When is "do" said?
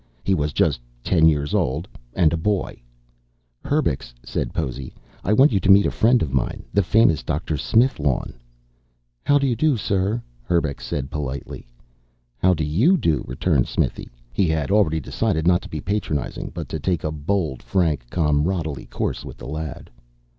9.37-9.45, 9.55-9.77, 12.55-12.63, 12.97-13.23